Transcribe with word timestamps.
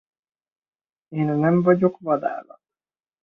Én 1.07 1.25
nem 1.27 1.61
vagyok 1.61 1.97
vadállat! 1.99 2.61